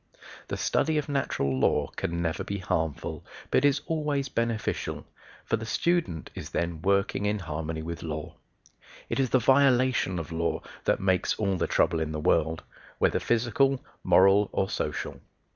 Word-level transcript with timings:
The 0.47 0.57
study 0.57 0.97
of 0.97 1.09
natural 1.09 1.55
law 1.59 1.89
can 1.95 2.23
never 2.23 2.43
be 2.43 2.57
harmful, 2.57 3.23
but 3.51 3.63
is 3.63 3.81
always 3.85 4.29
beneficial, 4.29 5.05
for 5.45 5.57
the 5.57 5.65
student 5.67 6.31
is 6.33 6.49
then 6.49 6.81
working 6.81 7.27
in 7.27 7.37
harmony 7.37 7.83
with 7.83 8.01
law. 8.01 8.33
It 9.11 9.19
is 9.19 9.29
the 9.29 9.37
violation 9.37 10.17
of 10.17 10.31
law 10.31 10.63
that 10.85 10.99
makes 11.01 11.35
all 11.35 11.55
the 11.55 11.67
trouble 11.67 11.99
in 11.99 12.13
the 12.13 12.19
world 12.19 12.63
whether 12.97 13.19
physical, 13.19 13.85
moral, 14.03 14.49
or 14.53 14.71
social. 14.71 15.21